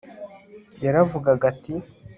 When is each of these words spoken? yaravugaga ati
yaravugaga 0.85 1.43
ati 1.51 1.73